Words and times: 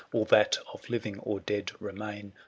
All 0.11 0.25
that 0.25 0.57
of 0.73 0.89
living 0.89 1.19
or 1.19 1.39
dead 1.39 1.73
remain. 1.79 2.33